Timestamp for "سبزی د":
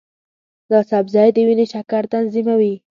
0.91-1.37